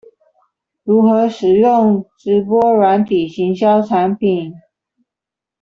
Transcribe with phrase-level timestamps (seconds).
[0.83, 4.55] 如何使用直播軟體行銷產品